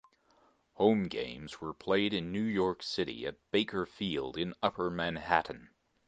[0.77, 5.69] Home games were played in New York City at Baker Field in Upper Manhattan.